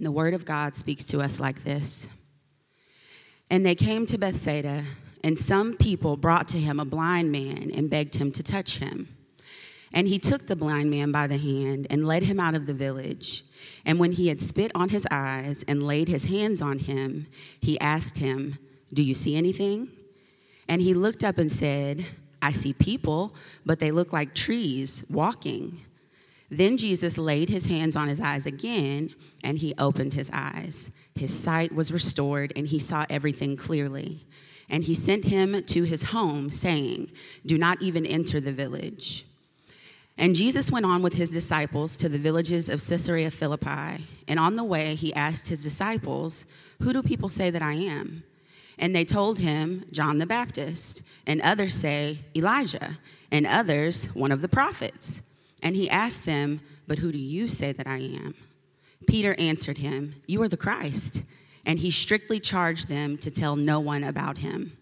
[0.00, 2.08] The word of God speaks to us like this.
[3.50, 4.82] And they came to Bethsaida,
[5.22, 9.08] and some people brought to him a blind man and begged him to touch him.
[9.92, 12.72] And he took the blind man by the hand and led him out of the
[12.72, 13.44] village.
[13.84, 17.26] And when he had spit on his eyes and laid his hands on him,
[17.60, 18.56] he asked him,
[18.94, 19.90] Do you see anything?
[20.66, 22.06] And he looked up and said,
[22.40, 23.34] I see people,
[23.66, 25.78] but they look like trees walking.
[26.50, 29.14] Then Jesus laid his hands on his eyes again,
[29.44, 30.90] and he opened his eyes.
[31.14, 34.24] His sight was restored, and he saw everything clearly.
[34.68, 37.10] And he sent him to his home, saying,
[37.46, 39.26] Do not even enter the village.
[40.18, 44.04] And Jesus went on with his disciples to the villages of Caesarea Philippi.
[44.28, 46.46] And on the way, he asked his disciples,
[46.82, 48.22] Who do people say that I am?
[48.78, 51.02] And they told him, John the Baptist.
[51.26, 52.98] And others say, Elijah.
[53.30, 55.22] And others, one of the prophets.
[55.62, 58.34] And he asked them, But who do you say that I am?
[59.06, 61.22] Peter answered him, You are the Christ.
[61.66, 64.76] And he strictly charged them to tell no one about him.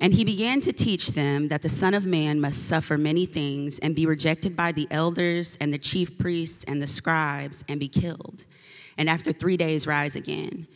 [0.00, 3.78] And he began to teach them that the Son of Man must suffer many things
[3.78, 7.88] and be rejected by the elders and the chief priests and the scribes and be
[7.88, 8.44] killed,
[8.98, 10.66] and after three days rise again.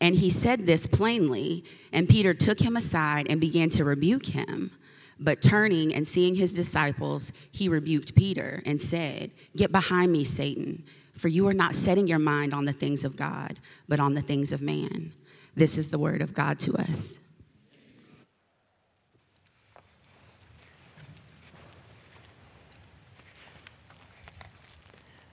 [0.00, 4.72] And he said this plainly, and Peter took him aside and began to rebuke him.
[5.20, 10.84] But turning and seeing his disciples, he rebuked Peter and said, Get behind me, Satan,
[11.16, 14.22] for you are not setting your mind on the things of God, but on the
[14.22, 15.12] things of man.
[15.54, 17.20] This is the word of God to us.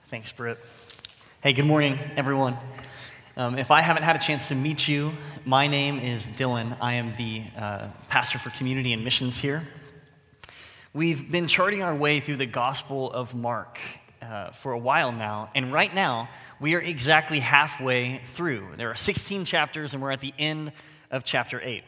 [0.08, 0.58] Thanks, Britt.
[1.42, 2.56] Hey, good morning, everyone.
[3.36, 5.12] Um, if I haven't had a chance to meet you,
[5.44, 6.76] my name is Dylan.
[6.80, 9.66] I am the uh, pastor for community and missions here.
[10.92, 13.78] We've been charting our way through the Gospel of Mark
[14.20, 16.28] uh, for a while now, and right now
[16.60, 18.68] we are exactly halfway through.
[18.76, 20.72] There are 16 chapters, and we're at the end
[21.10, 21.82] of chapter 8.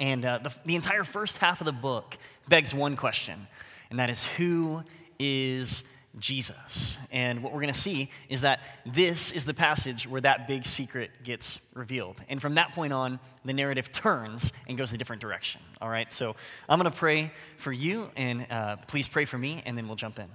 [0.00, 2.16] And uh, the, the entire first half of the book
[2.48, 3.46] begs one question,
[3.90, 4.82] and that is who
[5.18, 5.84] is
[6.18, 6.96] Jesus.
[7.10, 10.64] And what we're going to see is that this is the passage where that big
[10.64, 12.20] secret gets revealed.
[12.28, 15.60] And from that point on, the narrative turns and goes a different direction.
[15.80, 16.12] All right?
[16.12, 16.36] So
[16.68, 19.96] I'm going to pray for you, and uh, please pray for me, and then we'll
[19.96, 20.28] jump in.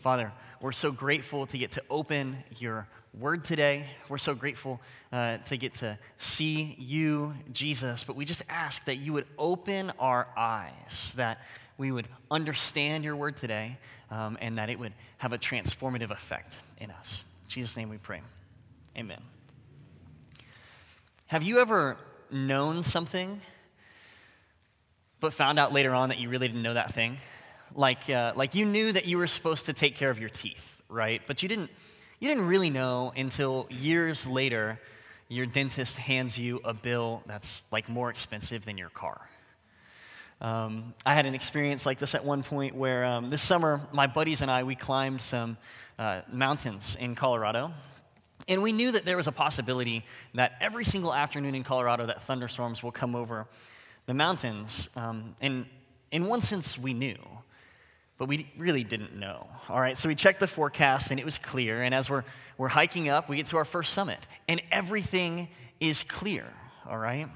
[0.00, 2.86] Father, we're so grateful to get to open your
[3.18, 3.86] word today.
[4.08, 4.80] We're so grateful
[5.12, 9.90] uh, to get to see you, Jesus, but we just ask that you would open
[9.98, 11.40] our eyes, that
[11.78, 13.78] we would understand your word today
[14.10, 17.22] um, and that it would have a transformative effect in us.
[17.46, 18.20] In Jesus' name we pray.
[18.96, 19.18] Amen.
[21.26, 21.96] Have you ever
[22.30, 23.40] known something
[25.20, 27.18] but found out later on that you really didn't know that thing?
[27.74, 30.80] Like, uh, like you knew that you were supposed to take care of your teeth,
[30.88, 31.20] right?
[31.26, 31.70] But you didn't,
[32.20, 34.80] you didn't really know until years later
[35.28, 39.20] your dentist hands you a bill that's like more expensive than your car.
[40.40, 44.06] Um, I had an experience like this at one point where um, this summer, my
[44.06, 45.56] buddies and I, we climbed some
[45.98, 47.72] uh, mountains in Colorado.
[48.48, 50.04] And we knew that there was a possibility
[50.34, 53.46] that every single afternoon in Colorado that thunderstorms will come over
[54.04, 54.88] the mountains.
[54.94, 55.66] Um, and
[56.12, 57.16] in one sense, we knew,
[58.18, 59.48] but we really didn't know.
[59.68, 61.82] All right, so we checked the forecast and it was clear.
[61.82, 62.24] And as we're,
[62.58, 65.48] we're hiking up, we get to our first summit and everything
[65.80, 66.46] is clear.
[66.88, 67.28] All right?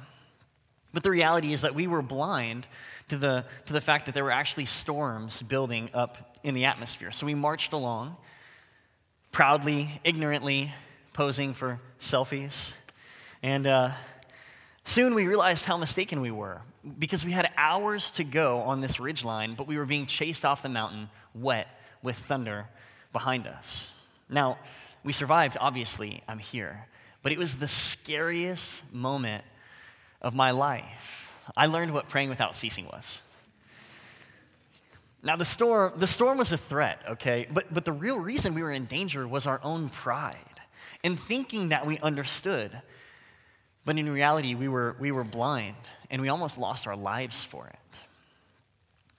[0.92, 2.66] But the reality is that we were blind
[3.08, 7.12] to the, to the fact that there were actually storms building up in the atmosphere.
[7.12, 8.16] So we marched along,
[9.32, 10.72] proudly, ignorantly
[11.12, 12.72] posing for selfies.
[13.42, 13.90] And uh,
[14.84, 16.62] soon we realized how mistaken we were
[16.98, 20.44] because we had hours to go on this ridge line, but we were being chased
[20.44, 21.68] off the mountain wet
[22.02, 22.66] with thunder
[23.12, 23.90] behind us.
[24.28, 24.58] Now,
[25.04, 26.86] we survived, obviously, I'm here,
[27.22, 29.44] but it was the scariest moment
[30.20, 33.22] of my life, I learned what praying without ceasing was.
[35.22, 37.46] Now, the storm, the storm was a threat, okay?
[37.52, 40.36] But, but the real reason we were in danger was our own pride
[41.04, 42.70] and thinking that we understood.
[43.84, 45.76] But in reality, we were, we were blind
[46.10, 47.76] and we almost lost our lives for it.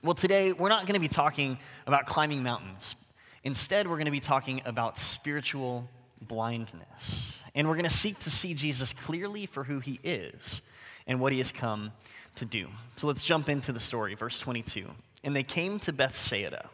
[0.04, 2.96] Well, today, we're not going to be talking about climbing mountains.
[3.44, 5.88] Instead, we're going to be talking about spiritual
[6.22, 7.36] blindness.
[7.54, 10.62] And we're going to seek to see Jesus clearly for who he is
[11.08, 11.92] and what he has come
[12.36, 12.68] to do.
[12.96, 14.86] So let's jump into the story, verse 22.
[15.24, 16.70] And they came to Bethsaida,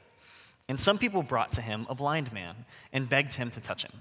[0.69, 2.55] and some people brought to him a blind man
[2.93, 3.91] and begged him to touch him.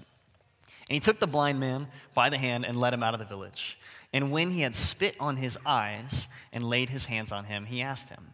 [0.89, 3.25] And he took the blind man by the hand and led him out of the
[3.25, 3.77] village.
[4.13, 7.81] And when he had spit on his eyes and laid his hands on him, he
[7.81, 8.33] asked him,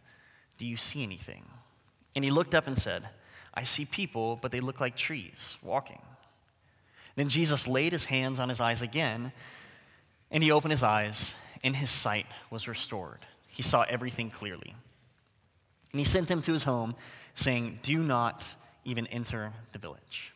[0.58, 1.44] Do you see anything?
[2.14, 3.08] And he looked up and said,
[3.52, 6.00] I see people, but they look like trees walking.
[7.16, 9.32] Then Jesus laid his hands on his eyes again,
[10.30, 11.32] and he opened his eyes,
[11.64, 13.20] and his sight was restored.
[13.48, 14.74] He saw everything clearly.
[15.92, 16.94] And he sent him to his home,
[17.34, 20.32] saying, Do not even enter the village.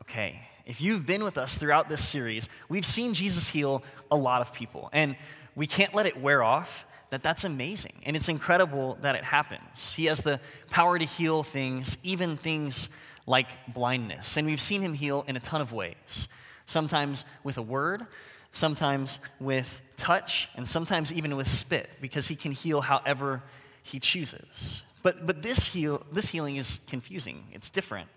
[0.00, 4.40] Okay, if you've been with us throughout this series, we've seen Jesus heal a lot
[4.40, 4.90] of people.
[4.92, 5.16] And
[5.56, 7.92] we can't let it wear off that that's amazing.
[8.04, 9.92] And it's incredible that it happens.
[9.92, 10.40] He has the
[10.70, 12.88] power to heal things, even things
[13.26, 14.36] like blindness.
[14.36, 16.28] And we've seen him heal in a ton of ways.
[16.66, 18.06] Sometimes with a word,
[18.54, 23.42] sometimes with touch, and sometimes even with spit, because he can heal however
[23.82, 24.82] he chooses.
[25.02, 28.08] But, but this, heal, this healing is confusing, it's different.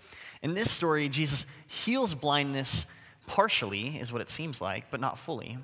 [0.42, 2.86] In this story, Jesus heals blindness
[3.25, 5.57] partially, is what it seems like, but not fully.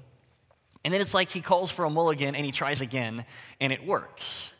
[0.83, 3.25] And then it's like he calls for a mulligan and he tries again,
[3.61, 4.53] and it works.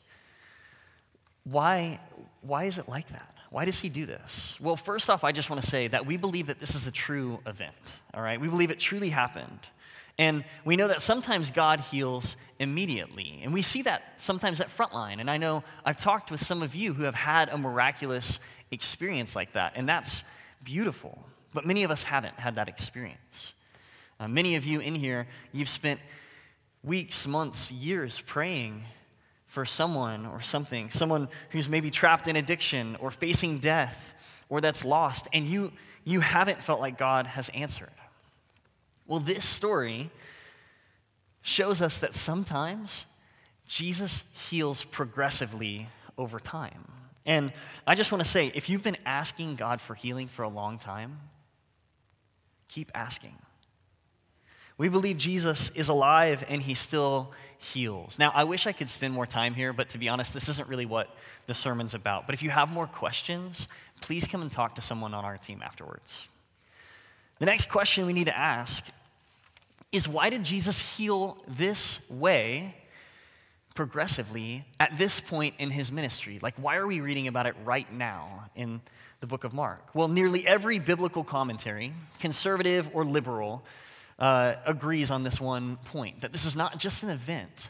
[1.43, 1.99] Why,
[2.41, 3.35] why is it like that?
[3.49, 4.55] Why does he do this?
[4.59, 6.91] Well, first off, I just want to say that we believe that this is a
[6.91, 7.75] true event,
[8.13, 8.39] all right?
[8.39, 9.59] We believe it truly happened.
[10.19, 13.41] And we know that sometimes God heals immediately.
[13.43, 15.19] And we see that sometimes at Frontline.
[15.19, 18.39] And I know I've talked with some of you who have had a miraculous
[18.71, 19.73] experience like that.
[19.75, 20.23] And that's
[20.63, 21.17] beautiful.
[21.53, 23.53] But many of us haven't had that experience.
[24.19, 25.99] Uh, many of you in here, you've spent
[26.83, 28.83] weeks, months, years praying
[29.47, 34.13] for someone or something, someone who's maybe trapped in addiction or facing death
[34.49, 35.71] or that's lost, and you,
[36.03, 37.89] you haven't felt like God has answered.
[39.07, 40.09] Well, this story
[41.41, 43.05] shows us that sometimes
[43.67, 46.85] Jesus heals progressively over time.
[47.25, 47.51] And
[47.87, 50.77] I just want to say if you've been asking God for healing for a long
[50.77, 51.19] time,
[52.67, 53.35] keep asking.
[54.77, 58.17] We believe Jesus is alive and he still heals.
[58.17, 60.67] Now, I wish I could spend more time here, but to be honest, this isn't
[60.67, 61.15] really what
[61.45, 62.25] the sermon's about.
[62.25, 63.67] But if you have more questions,
[64.01, 66.27] please come and talk to someone on our team afterwards.
[67.43, 68.85] The next question we need to ask
[69.91, 72.73] is why did Jesus heal this way
[73.75, 76.39] progressively at this point in his ministry?
[76.41, 78.79] Like, why are we reading about it right now in
[79.19, 79.93] the book of Mark?
[79.93, 81.91] Well, nearly every biblical commentary,
[82.21, 83.61] conservative or liberal,
[84.19, 87.67] uh, agrees on this one point that this is not just an event,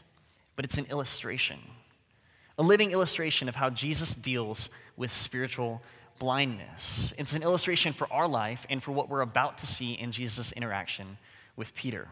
[0.54, 1.58] but it's an illustration.
[2.58, 5.82] A living illustration of how Jesus deals with spiritual
[6.18, 7.12] blindness.
[7.18, 10.52] It's an illustration for our life and for what we're about to see in Jesus'
[10.52, 11.18] interaction
[11.56, 12.08] with Peter.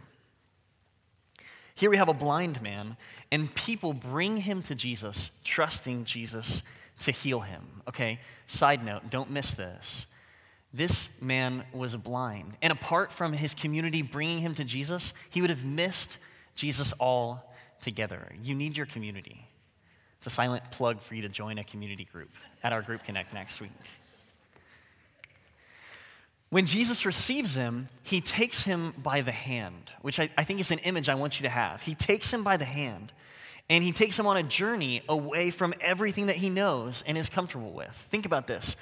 [1.74, 2.96] Here we have a blind man,
[3.30, 6.62] and people bring him to Jesus, trusting Jesus
[7.00, 7.62] to heal him.
[7.88, 10.06] Okay, side note, don't miss this.
[10.74, 12.56] This man was blind.
[12.62, 16.18] And apart from his community bringing him to Jesus, he would have missed
[16.54, 18.32] Jesus all together.
[18.42, 19.46] You need your community.
[20.22, 22.30] It's a silent plug for you to join a community group
[22.62, 23.72] at our Group Connect next week.
[26.50, 30.70] When Jesus receives him, he takes him by the hand, which I, I, think is
[30.70, 31.80] an image I want you to have.
[31.80, 33.10] He takes him by the hand
[33.68, 37.28] and he takes him on a journey away from everything that he knows and is
[37.28, 37.90] comfortable with.
[38.12, 38.76] Think about this.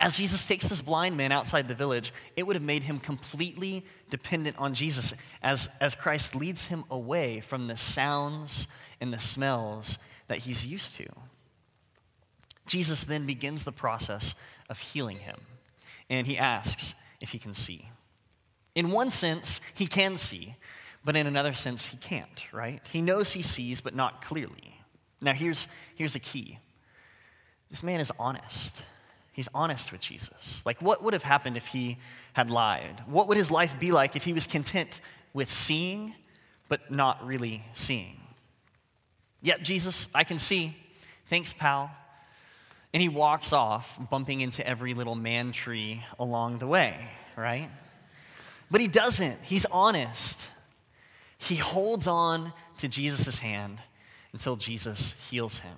[0.00, 3.86] As Jesus takes this blind man outside the village, it would have made him completely
[4.08, 5.14] dependent on Jesus
[5.44, 8.66] as, as Christ leads him away from the sounds
[9.00, 9.96] and the smells
[10.30, 11.06] that he's used to.
[12.64, 14.36] Jesus then begins the process
[14.68, 15.36] of healing him,
[16.08, 17.88] and he asks if he can see.
[18.76, 20.54] In one sense, he can see,
[21.04, 22.80] but in another sense, he can't, right?
[22.92, 24.80] He knows he sees, but not clearly.
[25.20, 25.66] Now, here's,
[25.96, 26.58] here's the key
[27.68, 28.82] this man is honest.
[29.32, 30.62] He's honest with Jesus.
[30.64, 31.98] Like, what would have happened if he
[32.34, 33.02] had lied?
[33.06, 35.00] What would his life be like if he was content
[35.32, 36.14] with seeing,
[36.68, 38.19] but not really seeing?
[39.42, 40.76] Yep, Jesus, I can see.
[41.28, 41.90] Thanks, pal.
[42.92, 46.96] And he walks off, bumping into every little man tree along the way,
[47.36, 47.70] right?
[48.70, 49.38] But he doesn't.
[49.42, 50.44] He's honest.
[51.38, 53.80] He holds on to Jesus' hand
[54.32, 55.76] until Jesus heals him.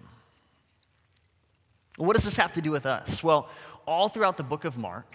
[1.97, 3.23] What does this have to do with us?
[3.23, 3.49] Well,
[3.87, 5.15] all throughout the book of Mark,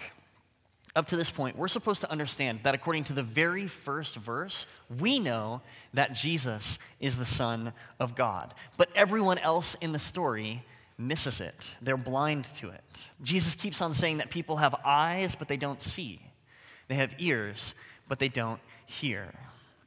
[0.97, 4.65] up to this point, we're supposed to understand that according to the very first verse,
[4.99, 5.61] we know
[5.93, 8.53] that Jesus is the Son of God.
[8.77, 10.65] But everyone else in the story
[10.97, 13.07] misses it, they're blind to it.
[13.21, 16.19] Jesus keeps on saying that people have eyes, but they don't see,
[16.87, 17.75] they have ears,
[18.07, 19.31] but they don't hear.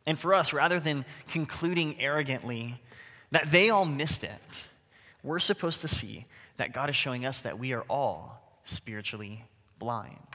[0.06, 2.80] And for us, rather than concluding arrogantly
[3.32, 4.40] that they all missed it,
[5.24, 6.26] we're supposed to see
[6.56, 9.44] that God is showing us that we are all spiritually
[9.80, 10.29] blind.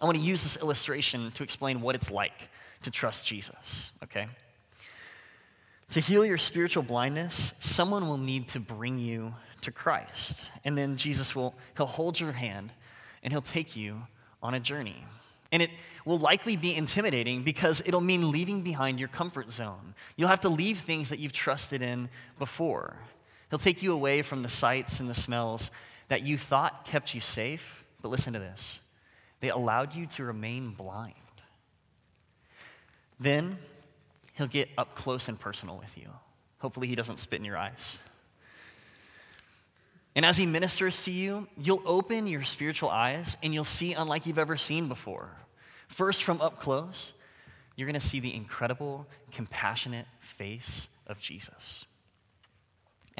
[0.00, 2.48] I want to use this illustration to explain what it's like
[2.82, 4.28] to trust Jesus, okay?
[5.90, 10.50] To heal your spiritual blindness, someone will need to bring you to Christ.
[10.64, 12.72] And then Jesus will he'll hold your hand
[13.22, 14.02] and he'll take you
[14.42, 15.04] on a journey.
[15.52, 15.70] And it
[16.04, 19.94] will likely be intimidating because it'll mean leaving behind your comfort zone.
[20.16, 22.96] You'll have to leave things that you've trusted in before.
[23.50, 25.70] He'll take you away from the sights and the smells
[26.08, 27.84] that you thought kept you safe.
[28.00, 28.80] But listen to this
[29.40, 31.14] they allowed you to remain blind.
[33.18, 33.58] Then
[34.34, 36.08] he'll get up close and personal with you.
[36.58, 37.98] Hopefully, he doesn't spit in your eyes.
[40.14, 44.26] And as he ministers to you, you'll open your spiritual eyes and you'll see unlike
[44.26, 45.30] you've ever seen before.
[45.88, 47.12] First, from up close,
[47.76, 51.84] you're going to see the incredible, compassionate face of Jesus.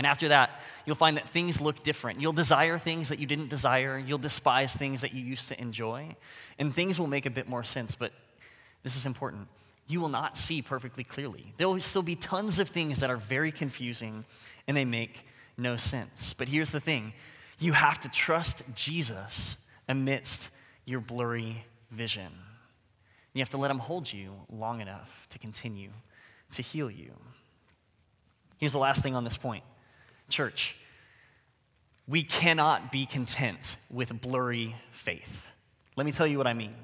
[0.01, 2.23] And after that, you'll find that things look different.
[2.23, 3.99] You'll desire things that you didn't desire.
[3.99, 6.17] You'll despise things that you used to enjoy.
[6.59, 8.11] And things will make a bit more sense, but
[8.83, 9.47] this is important.
[9.89, 11.53] You will not see perfectly clearly.
[11.59, 14.25] There will still be tons of things that are very confusing
[14.67, 15.27] and they make
[15.59, 16.33] no sense.
[16.33, 17.13] But here's the thing
[17.59, 20.49] you have to trust Jesus amidst
[20.87, 22.33] your blurry vision.
[23.35, 25.91] You have to let him hold you long enough to continue
[26.53, 27.13] to heal you.
[28.57, 29.63] Here's the last thing on this point
[30.31, 30.77] Church,
[32.09, 35.47] we cannot be content with blurry faith.
[35.97, 36.75] Let me tell you what I mean.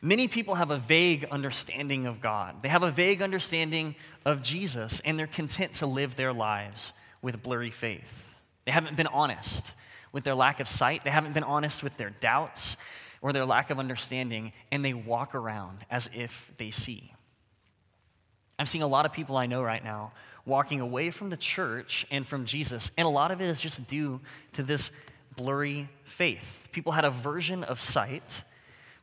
[0.00, 2.62] Many people have a vague understanding of God.
[2.62, 7.42] They have a vague understanding of Jesus, and they're content to live their lives with
[7.42, 8.34] blurry faith.
[8.64, 9.72] They haven't been honest
[10.12, 12.76] with their lack of sight, they haven't been honest with their doubts
[13.20, 17.12] or their lack of understanding, and they walk around as if they see.
[18.58, 20.12] I'm seeing a lot of people I know right now
[20.48, 23.86] walking away from the church and from Jesus, and a lot of it is just
[23.86, 24.20] due
[24.54, 24.90] to this
[25.36, 26.68] blurry faith.
[26.72, 28.42] People had a version of sight,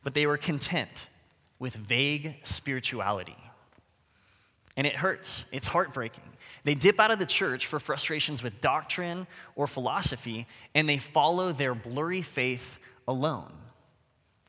[0.02, 1.06] but they were content
[1.58, 3.36] with vague spirituality.
[4.76, 6.24] And it hurts, it's heartbreaking.
[6.64, 11.52] They dip out of the church for frustrations with doctrine or philosophy, and they follow
[11.52, 13.52] their blurry faith alone,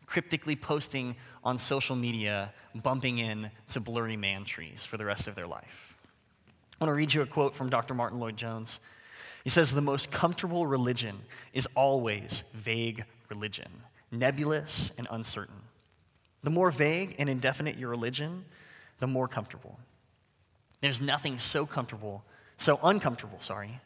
[0.05, 5.35] cryptically posting on social media, bumping in to blurry man trees for the rest of
[5.35, 5.86] their life.
[6.79, 7.93] I want to read you a quote from Dr.
[7.93, 8.79] Martyn Lloyd-Jones.
[9.43, 11.17] He says, The most comfortable religion
[11.53, 13.69] is always vague religion,
[14.11, 15.55] nebulous and uncertain.
[16.43, 18.45] The more vague and indefinite your religion,
[18.99, 19.79] the more comfortable.
[20.81, 22.23] There's nothing so comfortable,
[22.57, 23.81] so uncomfortable, sorry,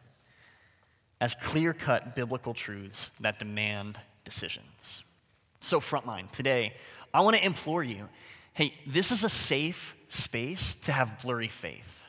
[1.22, 5.04] as clear cut biblical truths that demand decisions.
[5.62, 6.74] So, Frontline, today,
[7.14, 8.10] I want to implore you
[8.54, 12.01] hey, this is a safe space to have blurry faith.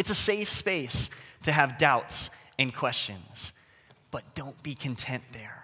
[0.00, 1.10] It's a safe space
[1.42, 3.52] to have doubts and questions,
[4.10, 5.62] but don't be content there.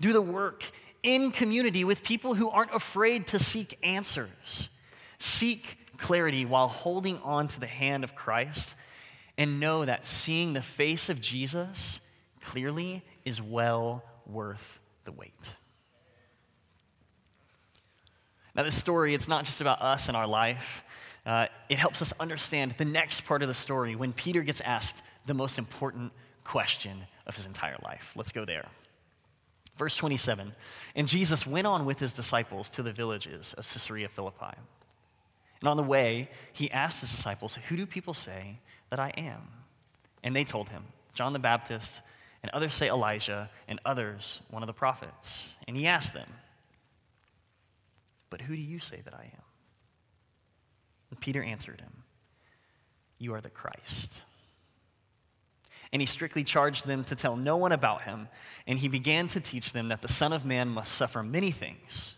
[0.00, 0.62] Do the work
[1.02, 4.68] in community with people who aren't afraid to seek answers.
[5.18, 8.72] Seek clarity while holding on to the hand of Christ
[9.36, 11.98] and know that seeing the face of Jesus
[12.40, 15.54] clearly is well worth the wait.
[18.54, 20.84] Now, this story, it's not just about us and our life.
[21.26, 24.96] Uh, it helps us understand the next part of the story when Peter gets asked
[25.26, 26.12] the most important
[26.44, 28.12] question of his entire life.
[28.16, 28.66] Let's go there.
[29.76, 30.52] Verse 27
[30.94, 34.56] And Jesus went on with his disciples to the villages of Caesarea Philippi.
[35.60, 38.58] And on the way, he asked his disciples, Who do people say
[38.88, 39.42] that I am?
[40.22, 40.84] And they told him,
[41.14, 41.90] John the Baptist,
[42.42, 45.54] and others say Elijah, and others one of the prophets.
[45.68, 46.28] And he asked them,
[48.30, 49.49] But who do you say that I am?
[51.10, 52.04] And Peter answered him,
[53.18, 54.12] You are the Christ.
[55.92, 58.28] And he strictly charged them to tell no one about him,
[58.66, 62.14] and he began to teach them that the Son of Man must suffer many things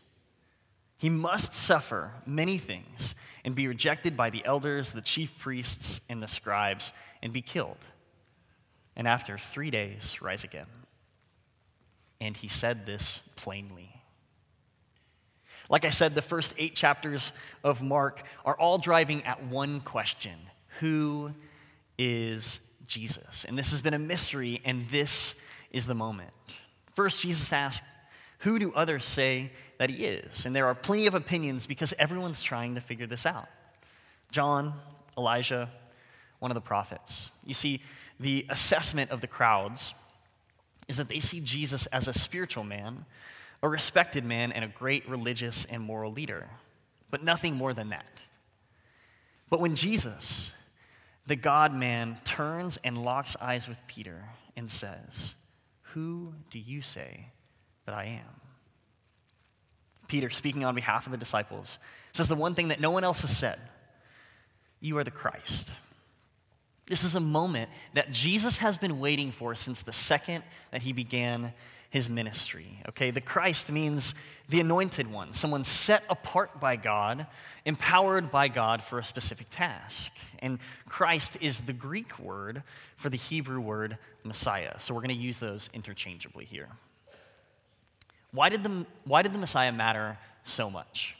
[1.02, 6.22] he must suffer many things and be rejected by the elders, the chief priests, and
[6.22, 6.92] the scribes,
[7.24, 7.84] and be killed.
[8.94, 10.68] And after three days, rise again.
[12.20, 13.91] And he said this plainly.
[15.68, 17.32] Like I said, the first eight chapters
[17.64, 20.36] of Mark are all driving at one question
[20.80, 21.32] Who
[21.98, 23.44] is Jesus?
[23.44, 25.34] And this has been a mystery, and this
[25.70, 26.32] is the moment.
[26.94, 27.82] First, Jesus asked,
[28.42, 30.46] who do others say that he is?
[30.46, 33.48] And there are plenty of opinions because everyone's trying to figure this out.
[34.32, 34.74] John,
[35.16, 35.70] Elijah,
[36.40, 37.30] one of the prophets.
[37.46, 37.82] You see,
[38.18, 39.94] the assessment of the crowds
[40.88, 43.04] is that they see Jesus as a spiritual man,
[43.62, 46.48] a respected man, and a great religious and moral leader,
[47.10, 48.22] but nothing more than that.
[49.48, 50.52] But when Jesus,
[51.26, 54.24] the God man, turns and locks eyes with Peter
[54.56, 55.34] and says,
[55.92, 57.26] Who do you say
[57.86, 58.40] that I am.
[60.08, 61.78] Peter, speaking on behalf of the disciples,
[62.12, 63.58] says the one thing that no one else has said
[64.80, 65.74] You are the Christ.
[66.86, 70.42] This is a moment that Jesus has been waiting for since the second
[70.72, 71.52] that he began
[71.92, 72.78] his ministry.
[72.88, 74.14] Okay, the Christ means
[74.48, 77.26] the anointed one, someone set apart by God,
[77.66, 80.10] empowered by God for a specific task.
[80.38, 80.58] And
[80.88, 82.62] Christ is the Greek word
[82.96, 84.80] for the Hebrew word Messiah.
[84.80, 86.70] So we're going to use those interchangeably here.
[88.30, 91.14] Why did the, why did the Messiah matter so much?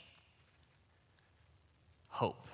[2.07, 2.47] Hope.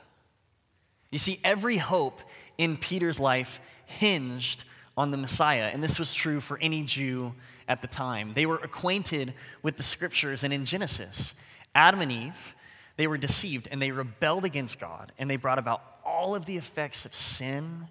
[1.09, 2.19] You see, every hope
[2.57, 4.65] in Peter's life hinged
[4.99, 7.33] on the Messiah, and this was true for any Jew
[7.69, 8.33] at the time.
[8.33, 11.33] They were acquainted with the scriptures, and in Genesis,
[11.73, 12.55] Adam and Eve,
[12.97, 16.57] they were deceived and they rebelled against God, and they brought about all of the
[16.57, 17.87] effects of sin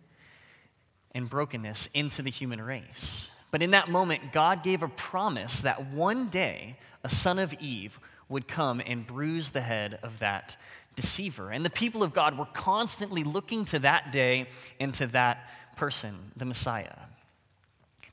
[1.12, 3.30] and brokenness into the human race.
[3.50, 7.98] But in that moment, God gave a promise that one day a son of Eve
[8.28, 10.58] would come and bruise the head of that
[10.94, 11.50] deceiver.
[11.50, 14.48] And the people of God were constantly looking to that day
[14.78, 16.96] and to that person, the Messiah.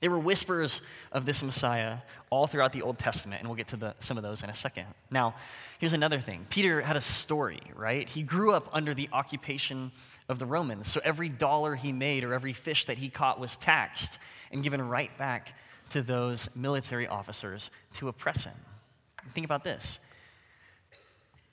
[0.02, 0.82] There were whispers
[1.12, 1.98] of this Messiah
[2.30, 4.56] all throughout the Old Testament, and we'll get to the, some of those in a
[4.56, 4.86] second.
[5.10, 5.34] Now,
[5.80, 8.08] here's another thing Peter had a story, right?
[8.08, 9.92] He grew up under the occupation
[10.30, 13.58] of the Romans, so every dollar he made or every fish that he caught was
[13.58, 14.20] taxed
[14.52, 15.54] and given right back
[15.90, 18.56] to those military officers to oppress him.
[19.34, 20.00] Think about this.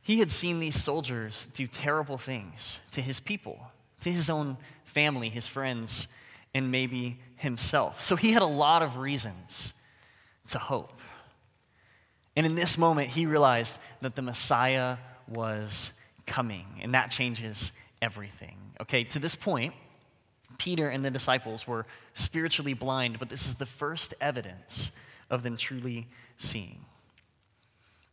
[0.02, 3.60] He had seen these soldiers do terrible things to his people,
[4.02, 6.08] to his own family, his friends,
[6.54, 8.00] and maybe himself.
[8.00, 9.72] So he had a lot of reasons
[10.48, 11.00] to hope.
[12.36, 14.96] And in this moment, he realized that the Messiah
[15.28, 15.92] was
[16.26, 18.56] coming, and that changes everything.
[18.80, 19.74] Okay, to this point,
[20.58, 24.90] Peter and the disciples were spiritually blind, but this is the first evidence
[25.30, 26.06] of them truly
[26.38, 26.84] seeing.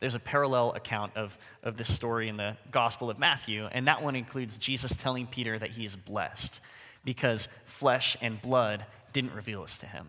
[0.00, 4.02] There's a parallel account of, of this story in the Gospel of Matthew, and that
[4.02, 6.60] one includes Jesus telling Peter that he is blessed
[7.04, 10.06] because flesh and blood didn't reveal this to him,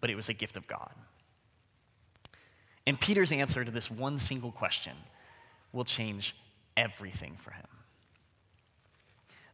[0.00, 0.90] but it was a gift of God.
[2.86, 4.96] And Peter's answer to this one single question
[5.72, 6.34] will change
[6.76, 7.66] everything for him.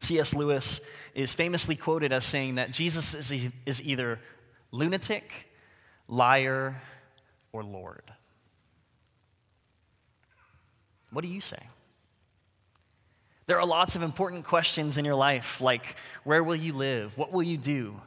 [0.01, 0.35] C.S.
[0.35, 0.81] Lewis
[1.15, 4.19] is famously quoted as saying that Jesus is, e- is either
[4.73, 5.49] lunatic,
[6.09, 6.75] liar,
[7.53, 8.13] or Lord.
[11.13, 11.59] What do you say?
[13.47, 17.17] There are lots of important questions in your life, like where will you live?
[17.19, 18.01] What will you do?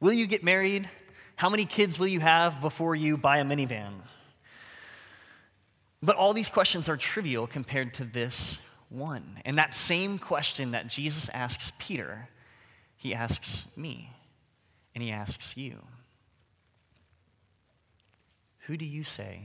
[0.00, 0.88] Will you get married?
[1.36, 3.94] How many kids will you have before you buy a minivan?
[6.02, 9.40] But all these questions are trivial compared to this one.
[9.44, 12.28] And that same question that Jesus asks Peter,
[12.96, 14.12] he asks me,
[14.94, 15.78] and he asks you
[18.66, 19.40] Who do you say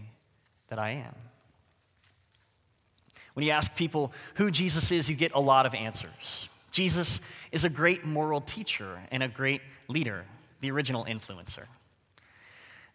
[0.67, 1.15] that I am?
[3.35, 6.49] When you ask people who Jesus is, you get a lot of answers.
[6.71, 7.19] Jesus
[7.51, 10.25] is a great moral teacher and a great leader,
[10.61, 11.65] the original influencer.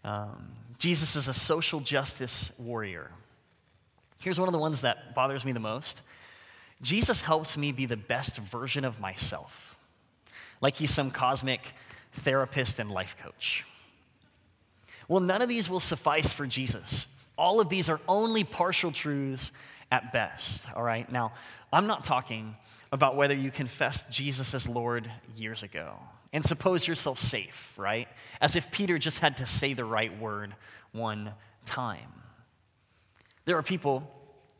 [0.03, 0.48] Um,
[0.79, 3.11] Jesus is a social justice warrior.
[4.18, 6.03] Here's one of the ones that bothers me the most
[6.83, 9.76] Jesus helps me be the best version of myself,
[10.62, 11.61] like he's some cosmic
[12.12, 13.66] therapist and life coach.
[15.07, 17.07] Well, none of these will suffice for Jesus.
[17.37, 19.53] All of these are only partial truths
[19.90, 21.11] at best, all right?
[21.11, 21.33] Now,
[21.72, 22.57] I'm not talking
[22.92, 25.94] about whether you confessed Jesus as Lord years ago
[26.33, 28.09] and suppose yourself safe, right?
[28.40, 30.55] As if Peter just had to say the right word
[30.92, 31.33] one
[31.64, 32.12] time.
[33.44, 34.09] There are people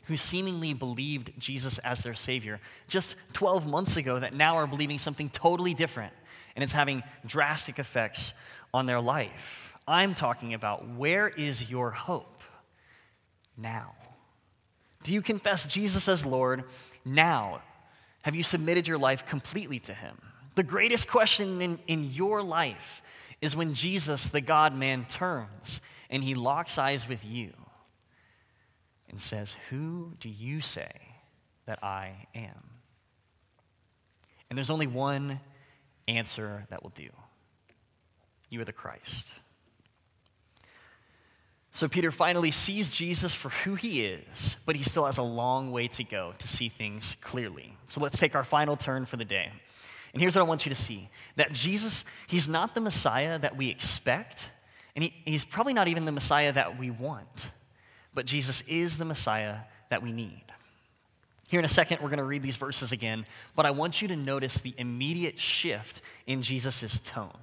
[0.04, 4.98] who seemingly believed Jesus as their Savior just 12 months ago that now are believing
[4.98, 6.12] something totally different,
[6.56, 8.32] and it's having drastic effects
[8.74, 9.72] on their life.
[9.86, 12.42] I'm talking about where is your hope
[13.56, 13.92] now?
[15.02, 16.64] Do you confess Jesus as Lord
[17.04, 17.62] now?
[18.22, 20.16] Have you submitted your life completely to Him?
[20.54, 23.02] The greatest question in, in your life
[23.40, 27.52] is when Jesus, the God man, turns and He locks eyes with you
[29.08, 30.92] and says, Who do you say
[31.66, 32.70] that I am?
[34.48, 35.40] And there's only one
[36.08, 37.08] answer that will do
[38.50, 39.28] you are the Christ.
[41.72, 45.70] So Peter finally sees Jesus for who he is, but he still has a long
[45.70, 47.76] way to go to see things clearly.
[47.87, 49.50] So let's take our final turn for the day.
[50.12, 53.56] And here's what I want you to see that Jesus, he's not the Messiah that
[53.56, 54.50] we expect,
[54.96, 57.50] and he, he's probably not even the Messiah that we want,
[58.14, 59.59] but Jesus is the Messiah
[59.90, 60.42] that we need.
[61.48, 64.09] Here in a second, we're going to read these verses again, but I want you
[64.09, 67.38] to notice the immediate shift in Jesus' tone.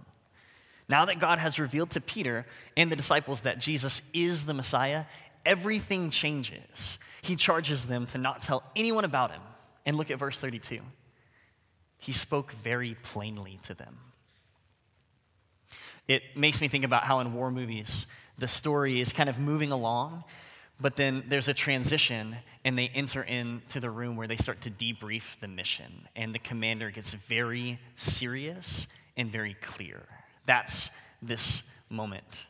[0.89, 2.45] Now that God has revealed to Peter
[2.75, 5.05] and the disciples that Jesus is the Messiah,
[5.45, 6.97] everything changes.
[7.21, 9.41] He charges them to not tell anyone about him.
[9.85, 10.79] And look at verse 32.
[11.97, 13.97] He spoke very plainly to them.
[16.07, 18.05] It makes me think about how in war movies,
[18.37, 20.23] the story is kind of moving along,
[20.79, 24.71] but then there's a transition, and they enter into the room where they start to
[24.71, 26.07] debrief the mission.
[26.15, 30.03] And the commander gets very serious and very clear.
[30.47, 30.89] That's
[31.21, 32.43] this moment.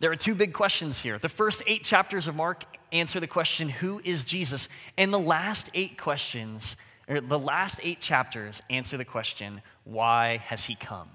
[0.00, 1.18] There are two big questions here.
[1.18, 4.68] The first eight chapters of Mark answer the question, Who is Jesus?
[4.98, 6.76] And the last eight questions,
[7.08, 11.08] or the last eight chapters answer the question, Why has he come?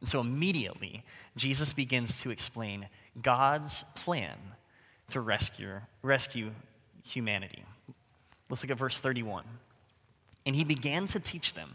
[0.00, 1.04] And so immediately,
[1.36, 2.88] Jesus begins to explain
[3.22, 4.36] God's plan
[5.10, 6.50] to rescue, rescue
[7.04, 7.64] humanity.
[8.48, 9.44] Let's look at verse 31.
[10.46, 11.74] And he began to teach them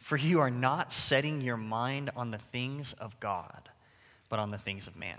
[0.00, 3.68] For you are not setting your mind on the things of God,
[4.28, 5.18] but on the things of man.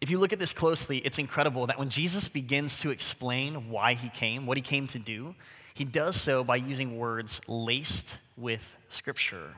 [0.00, 3.94] If you look at this closely, it's incredible that when Jesus begins to explain why
[3.94, 5.34] he came, what he came to do,
[5.74, 9.54] he does so by using words laced with Scripture.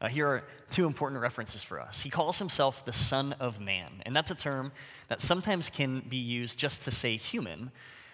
[0.00, 2.00] Uh, here are two important references for us.
[2.00, 4.72] He calls himself the Son of Man, and that's a term
[5.08, 7.70] that sometimes can be used just to say human,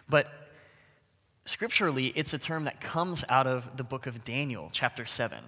[0.08, 0.28] but
[1.46, 5.38] scripturally, it's a term that comes out of the book of Daniel, chapter 7.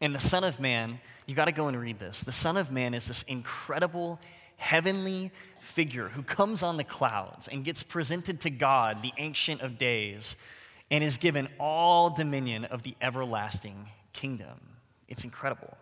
[0.00, 2.22] And the Son of Man, you got to go and read this.
[2.22, 4.18] The Son of Man is this incredible
[4.56, 5.30] heavenly
[5.60, 10.36] figure who comes on the clouds and gets presented to God, the Ancient of Days,
[10.90, 14.60] and is given all dominion of the everlasting kingdom.
[15.08, 15.76] It's incredible.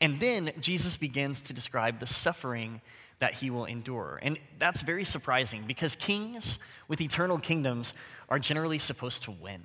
[0.00, 2.80] And then Jesus begins to describe the suffering
[3.22, 4.18] that he will endure.
[4.20, 6.58] And that's very surprising because kings
[6.88, 7.94] with eternal kingdoms
[8.28, 9.62] are generally supposed to win.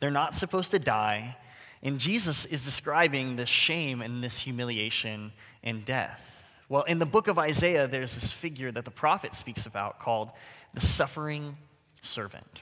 [0.00, 1.36] They're not supposed to die.
[1.82, 6.42] And Jesus is describing this shame and this humiliation and death.
[6.70, 10.30] Well, in the book of Isaiah, there's this figure that the prophet speaks about called
[10.72, 11.58] the suffering
[12.00, 12.60] servant,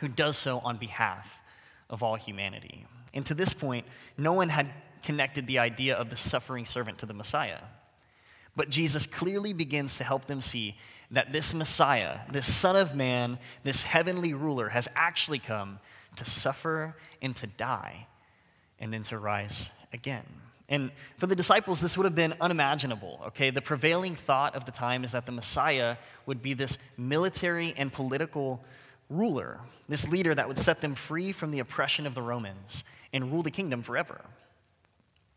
[0.00, 1.38] who does so on behalf
[1.90, 2.86] of all humanity.
[3.12, 3.84] And to this point,
[4.16, 4.70] no one had
[5.02, 7.60] connected the idea of the suffering servant to the Messiah.
[8.56, 10.76] But Jesus clearly begins to help them see
[11.10, 15.78] that this Messiah, this Son of Man, this heavenly ruler, has actually come
[16.16, 18.06] to suffer and to die
[18.80, 20.24] and then to rise again.
[20.68, 23.50] And for the disciples, this would have been unimaginable, okay?
[23.50, 27.92] The prevailing thought of the time is that the Messiah would be this military and
[27.92, 28.64] political
[29.08, 33.30] ruler, this leader that would set them free from the oppression of the Romans and
[33.30, 34.20] rule the kingdom forever.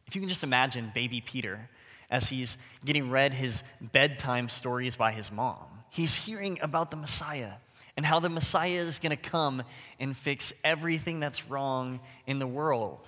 [0.07, 1.69] If you can just imagine baby Peter
[2.09, 7.53] as he's getting read his bedtime stories by his mom, he's hearing about the Messiah
[7.95, 9.63] and how the Messiah is going to come
[9.99, 13.07] and fix everything that's wrong in the world.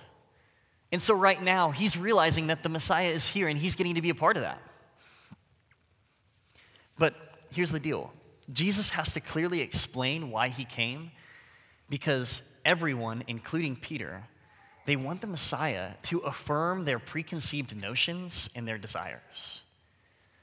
[0.92, 4.02] And so, right now, he's realizing that the Messiah is here and he's getting to
[4.02, 4.60] be a part of that.
[6.98, 7.14] But
[7.54, 8.12] here's the deal
[8.52, 11.10] Jesus has to clearly explain why he came
[11.88, 14.24] because everyone, including Peter,
[14.84, 19.62] they want the Messiah to affirm their preconceived notions and their desires.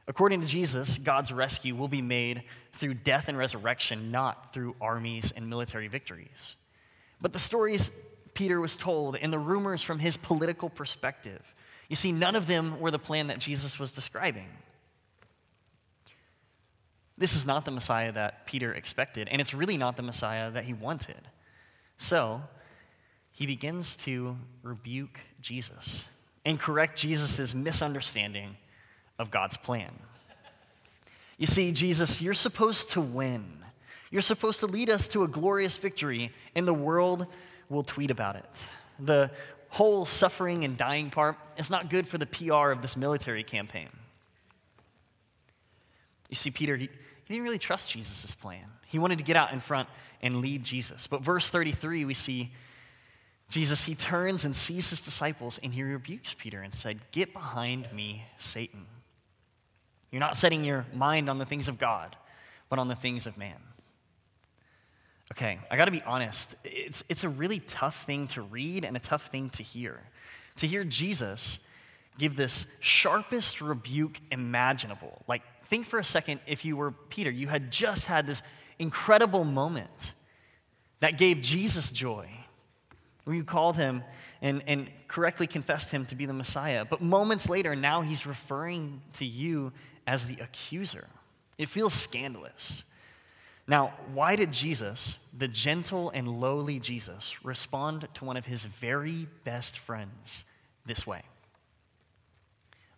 [0.08, 5.32] According to Jesus, God's rescue will be made through death and resurrection, not through armies
[5.36, 6.56] and military victories.
[7.22, 7.92] But the stories
[8.34, 11.42] Peter was told and the rumors from his political perspective,
[11.90, 14.48] you see, none of them were the plan that Jesus was describing.
[17.18, 20.64] This is not the Messiah that Peter expected, and it's really not the Messiah that
[20.64, 21.20] he wanted.
[21.98, 22.42] So,
[23.40, 26.04] he begins to rebuke Jesus
[26.44, 28.58] and correct Jesus' misunderstanding
[29.18, 29.92] of God's plan.
[31.38, 33.46] You see, Jesus, you're supposed to win.
[34.12, 37.28] You're supposed to lead us to a glorious victory, and the world
[37.70, 38.46] will tweet about it.
[39.00, 39.32] The
[39.70, 43.88] whole suffering and dying part is not good for the PR of this military campaign.
[46.28, 46.90] You see, Peter, he,
[47.24, 48.66] he didn't really trust Jesus' plan.
[48.86, 49.88] He wanted to get out in front
[50.22, 51.08] and lead Jesus.
[51.08, 52.52] But verse 33, we see
[53.50, 57.92] Jesus, he turns and sees his disciples and he rebukes Peter and said, Get behind
[57.92, 58.86] me, Satan.
[60.12, 62.16] You're not setting your mind on the things of God,
[62.70, 63.58] but on the things of man.
[65.32, 66.56] Okay, I gotta be honest.
[66.64, 70.00] It's, it's a really tough thing to read and a tough thing to hear.
[70.58, 71.60] To hear Jesus
[72.18, 75.22] give this sharpest rebuke imaginable.
[75.28, 78.42] Like, think for a second if you were Peter, you had just had this
[78.80, 80.14] incredible moment
[81.00, 82.28] that gave Jesus joy,
[83.30, 84.04] when you called him
[84.42, 86.84] and, and correctly confessed him to be the Messiah.
[86.84, 89.72] But moments later, now he's referring to you
[90.08, 91.06] as the accuser.
[91.60, 92.84] It feels scandalous.
[93.68, 99.28] Now, why did Jesus, the gentle and lowly Jesus, respond to one of his very
[99.44, 100.44] best friends
[100.88, 101.22] this way?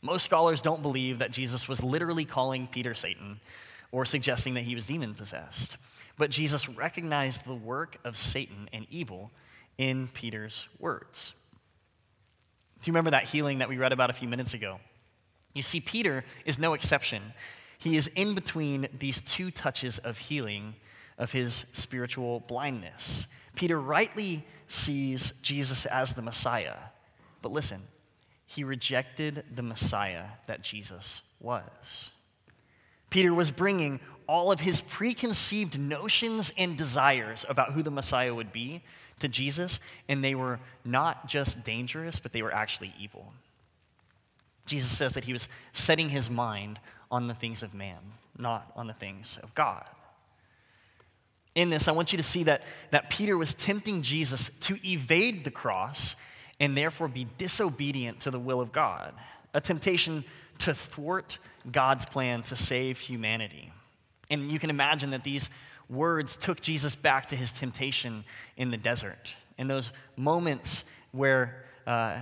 [0.02, 3.42] Most scholars don't believe that Jesus was literally calling Peter Satan
[3.92, 5.76] or suggesting that he was demon possessed.
[6.18, 9.30] But Jesus recognized the work of Satan and evil
[9.82, 11.34] in Peter's words.
[12.82, 14.80] Do you remember that healing that we read about a few minutes ago?
[15.56, 17.34] You see, Peter is no exception.
[17.80, 20.76] He is in between these two touches of healing
[21.18, 23.26] of his spiritual blindness.
[23.56, 26.78] Peter rightly sees Jesus as the Messiah.
[27.42, 27.82] But listen,
[28.46, 32.12] he rejected the Messiah that Jesus was.
[33.10, 38.54] Peter was bringing all of his preconceived notions and desires about who the Messiah would
[38.54, 38.84] be
[39.22, 43.34] to Jesus, and they were not just dangerous, but they were actually evil.
[44.66, 46.80] Jesus says that he was setting his mind
[47.10, 47.98] on the things of man,
[48.38, 49.86] not on the things of God.
[51.56, 55.44] In this, I want you to see that, that Peter was tempting Jesus to evade
[55.44, 56.16] the cross
[56.60, 59.14] and therefore be disobedient to the will of God,
[59.54, 60.24] a temptation
[60.60, 61.38] to thwart
[61.70, 63.74] God's plan to save humanity.
[64.30, 65.50] And you can imagine that these
[65.92, 68.24] words took Jesus back to his temptation
[68.58, 72.18] in the desert, in those moments where, uh,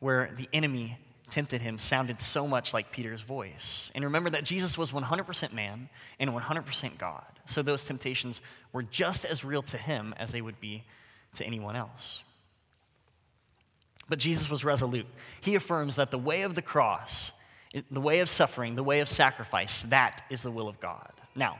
[0.00, 0.98] where the enemy
[1.30, 3.90] tempted him sounded so much like Peter's voice.
[3.94, 5.88] And remember that Jesus was 100% man
[6.20, 7.24] and 100% God.
[7.46, 8.40] So those temptations
[8.72, 10.84] were just as real to him as they would be
[11.34, 12.22] to anyone else.
[14.08, 15.06] But Jesus was resolute.
[15.40, 17.32] He affirms that the way of the cross,
[17.90, 21.10] the way of suffering, the way of sacrifice, that is the will of God.
[21.34, 21.58] Now,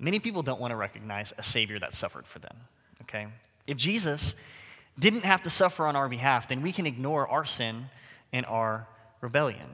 [0.00, 2.56] many people don't want to recognize a Savior that suffered for them,
[3.02, 3.28] okay?
[3.66, 4.34] If Jesus
[4.98, 7.86] didn't have to suffer on our behalf, then we can ignore our sin
[8.32, 8.88] and our
[9.20, 9.68] rebellion.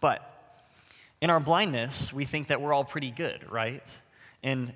[0.00, 0.22] But
[1.20, 3.82] in our blindness, we think that we're all pretty good, right?
[4.42, 4.72] And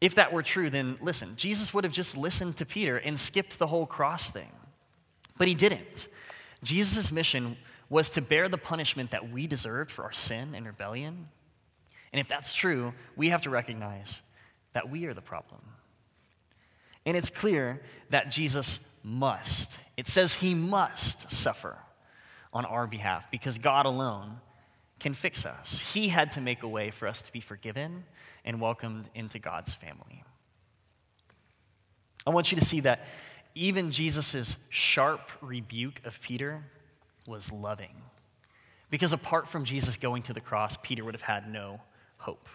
[0.00, 3.58] if that were true, then listen, Jesus would have just listened to Peter and skipped
[3.58, 4.50] the whole cross thing.
[5.38, 6.08] But he didn't.
[6.62, 7.56] Jesus' mission
[7.88, 11.28] was to bear the punishment that we deserved for our sin and rebellion.
[12.12, 14.20] And if that's true, we have to recognize
[14.72, 15.60] that we are the problem.
[17.04, 19.72] And it's clear that Jesus must.
[19.96, 21.76] It says he must suffer
[22.52, 24.38] on our behalf because God alone
[24.98, 25.78] can fix us.
[25.92, 28.04] He had to make a way for us to be forgiven
[28.44, 30.24] and welcomed into God's family.
[32.26, 33.06] I want you to see that
[33.54, 36.64] even Jesus' sharp rebuke of Peter
[37.26, 37.94] was loving.
[38.90, 41.80] Because apart from Jesus going to the cross, Peter would have had no
[42.26, 42.48] hope.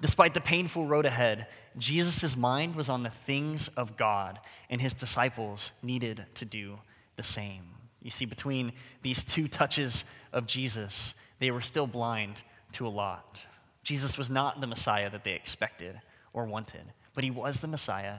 [0.00, 4.38] Despite the painful road ahead, Jesus' mind was on the things of God,
[4.70, 6.78] and his disciples needed to do
[7.16, 7.64] the same.
[8.02, 12.34] You see, between these two touches of Jesus, they were still blind
[12.72, 13.40] to a lot.
[13.82, 15.98] Jesus was not the Messiah that they expected
[16.32, 18.18] or wanted, but he was the Messiah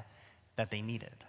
[0.57, 1.23] that they needed.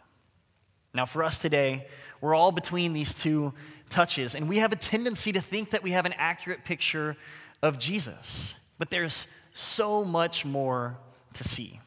[0.93, 1.87] Now, for us today,
[2.21, 3.53] we're all between these two
[3.89, 7.17] touches, and we have a tendency to think that we have an accurate picture
[7.63, 8.55] of Jesus.
[8.81, 10.97] But there's so much more
[11.35, 11.79] to see.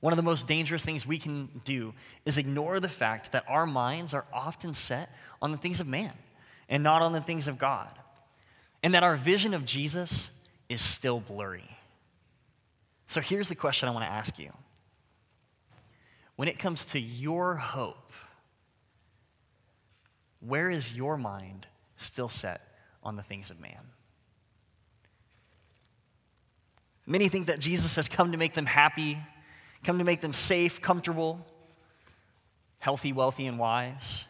[0.00, 3.64] One of the most dangerous things we can do is ignore the fact that our
[3.64, 5.08] minds are often set
[5.40, 6.12] on the things of man
[6.68, 7.92] and not on the things of God,
[8.82, 10.30] and that our vision of Jesus
[10.68, 11.76] is still blurry.
[13.06, 14.50] So here's the question I want to ask you
[16.34, 18.12] When it comes to your hope,
[20.40, 22.62] where is your mind still set
[23.04, 23.92] on the things of man?
[27.08, 29.16] Many think that Jesus has come to make them happy,
[29.82, 31.44] come to make them safe, comfortable,
[32.80, 34.26] healthy, wealthy, and wise.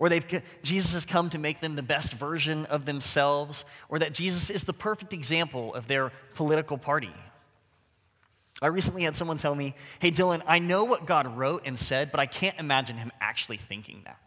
[0.00, 4.12] Or they've, Jesus has come to make them the best version of themselves, or that
[4.12, 7.14] Jesus is the perfect example of their political party.
[8.60, 12.10] I recently had someone tell me, Hey, Dylan, I know what God wrote and said,
[12.10, 14.18] but I can't imagine him actually thinking that.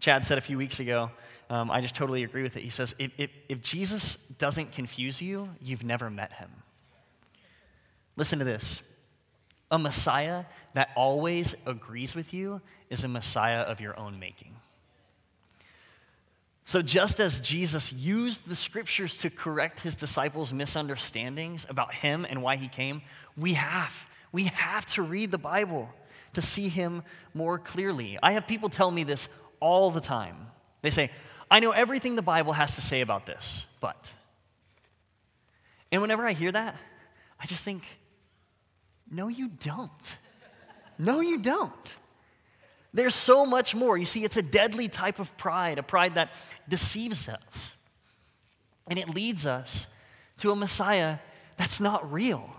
[0.00, 1.10] Chad said a few weeks ago,
[1.48, 2.62] um, I just totally agree with it.
[2.62, 6.50] He says, if, if, if Jesus doesn't confuse you, you've never met him.
[8.16, 8.80] Listen to this
[9.70, 14.54] a Messiah that always agrees with you is a Messiah of your own making.
[16.64, 22.42] So, just as Jesus used the scriptures to correct his disciples' misunderstandings about him and
[22.42, 23.02] why he came,
[23.36, 23.94] we have.
[24.32, 25.88] We have to read the Bible
[26.32, 27.02] to see him
[27.34, 28.18] more clearly.
[28.20, 29.28] I have people tell me this
[29.60, 30.36] all the time.
[30.82, 31.10] They say,
[31.50, 34.12] I know everything the Bible has to say about this, but.
[35.92, 36.76] And whenever I hear that,
[37.40, 37.84] I just think,
[39.10, 40.16] no, you don't.
[40.98, 41.96] No, you don't.
[42.92, 43.98] There's so much more.
[43.98, 46.30] You see, it's a deadly type of pride, a pride that
[46.68, 47.72] deceives us.
[48.88, 49.86] And it leads us
[50.38, 51.18] to a Messiah
[51.56, 52.50] that's not real.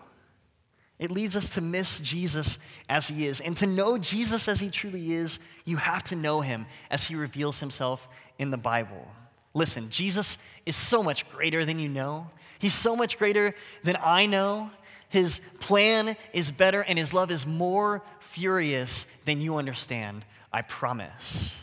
[1.00, 2.58] It leads us to miss Jesus
[2.90, 3.40] as he is.
[3.40, 7.16] And to know Jesus as he truly is, you have to know him as he
[7.16, 8.08] reveals himself
[8.40, 9.08] in the Bible.
[9.54, 12.30] Listen, Jesus is so much greater than you know.
[12.60, 14.72] He's so much greater than I know.
[15.10, 20.26] His plan is better and his love is more furious than you understand.
[20.52, 21.54] I promise.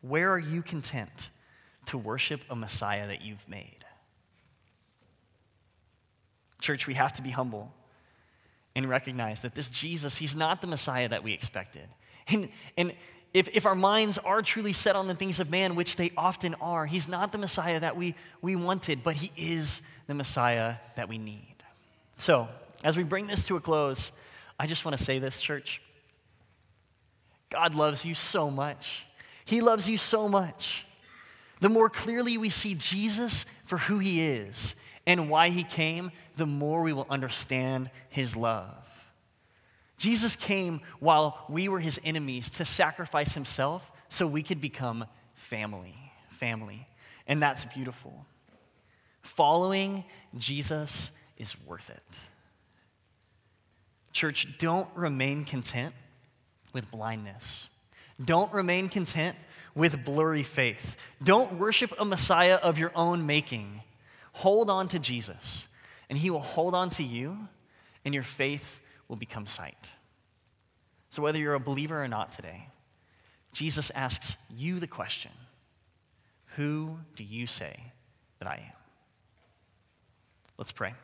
[0.00, 1.30] Where are you content
[1.86, 3.84] to worship a Messiah that you've made?
[6.60, 7.72] Church, we have to be humble
[8.74, 11.88] and recognize that this Jesus, he's not the Messiah that we expected.
[12.28, 12.92] And, and
[13.36, 16.54] if, if our minds are truly set on the things of man, which they often
[16.54, 21.10] are, he's not the Messiah that we, we wanted, but he is the Messiah that
[21.10, 21.56] we need.
[22.16, 22.48] So,
[22.82, 24.10] as we bring this to a close,
[24.58, 25.82] I just want to say this, church.
[27.50, 29.04] God loves you so much.
[29.44, 30.86] He loves you so much.
[31.60, 34.74] The more clearly we see Jesus for who he is
[35.06, 38.85] and why he came, the more we will understand his love.
[39.98, 45.96] Jesus came while we were his enemies to sacrifice himself so we could become family.
[46.38, 46.86] Family.
[47.26, 48.26] And that's beautiful.
[49.22, 50.04] Following
[50.36, 52.02] Jesus is worth it.
[54.12, 55.94] Church, don't remain content
[56.72, 57.66] with blindness.
[58.24, 59.36] Don't remain content
[59.74, 60.96] with blurry faith.
[61.22, 63.82] Don't worship a Messiah of your own making.
[64.32, 65.66] Hold on to Jesus,
[66.08, 67.48] and he will hold on to you,
[68.04, 69.90] and your faith will become sight.
[71.10, 72.68] So, whether you're a believer or not today,
[73.52, 75.32] Jesus asks you the question
[76.56, 77.92] Who do you say
[78.38, 78.76] that I am?
[80.58, 80.94] Let's pray.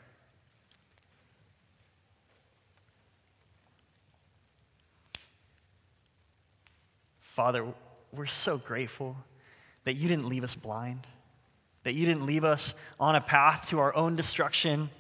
[7.21, 7.65] Father,
[8.13, 9.17] we're so grateful
[9.85, 11.07] that you didn't leave us blind
[11.85, 14.91] that you didn't leave us on a path to our own destruction,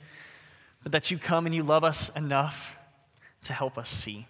[0.83, 2.77] but that you come and you love us enough
[3.45, 4.27] to help us see.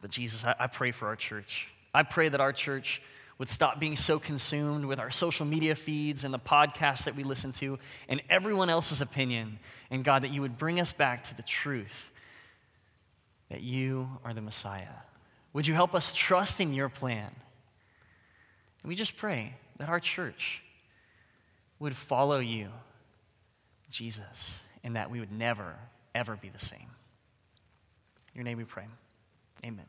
[0.00, 1.68] But Jesus, I, I pray for our church.
[1.92, 3.02] I pray that our church
[3.38, 7.22] would stop being so consumed with our social media feeds and the podcasts that we
[7.22, 7.78] listen to
[8.08, 9.58] and everyone else's opinion.
[9.90, 12.10] And God, that you would bring us back to the truth
[13.50, 14.88] that you are the Messiah.
[15.52, 17.30] Would you help us trust in your plan?
[18.82, 20.62] And we just pray that our church
[21.78, 22.68] would follow you,
[23.90, 25.74] Jesus, and that we would never,
[26.16, 26.90] ever be the same.
[28.32, 28.86] In your name we pray.
[29.64, 29.86] Amen.